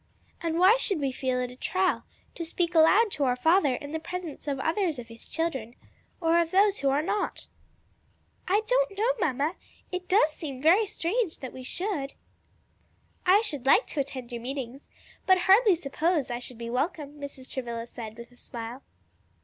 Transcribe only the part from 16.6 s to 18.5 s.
welcome," Mrs. Travilla said with a